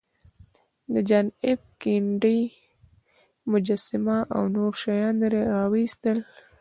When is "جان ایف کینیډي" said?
1.09-2.39